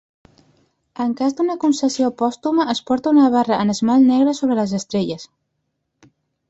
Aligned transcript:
En 1.03 1.11
cas 1.19 1.37
d'una 1.41 1.57
concessió 1.65 2.09
pòstuma 2.23 2.65
es 2.75 2.81
porta 2.89 3.15
una 3.17 3.29
barra 3.39 3.61
en 3.67 3.75
esmalt 3.77 4.09
negre 4.15 4.35
sobre 4.43 4.61
les 4.63 4.77
estrelles. 4.83 5.33